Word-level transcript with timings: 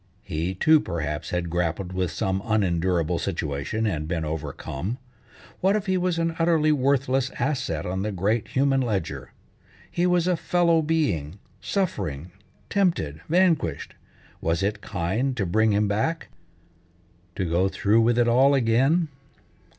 He, 0.23 0.55
too, 0.55 0.79
perhaps 0.79 1.29
had 1.29 1.51
grappled 1.51 1.93
with 1.93 2.09
some 2.09 2.41
unendurable 2.43 3.19
situation 3.19 3.85
and 3.85 4.07
been 4.07 4.25
overcome. 4.25 4.97
What 5.59 5.75
if 5.75 5.85
he 5.85 5.95
was 5.95 6.17
an 6.17 6.35
utterly 6.39 6.71
worthless 6.71 7.29
asset 7.37 7.85
on 7.85 8.01
the 8.01 8.11
great 8.11 8.47
human 8.47 8.81
ledger? 8.81 9.31
He 9.91 10.07
was 10.07 10.25
a 10.25 10.35
fellow 10.35 10.81
being, 10.81 11.37
suffering, 11.61 12.31
tempted, 12.67 13.21
vanquished. 13.29 13.93
Was 14.41 14.63
it 14.63 14.81
kind 14.81 15.37
to 15.37 15.45
bring 15.45 15.71
him 15.71 15.87
back, 15.87 16.29
to 17.35 17.45
go 17.45 17.69
through 17.69 18.01
with 18.01 18.17
it 18.17 18.27
all 18.27 18.55
again? 18.55 19.07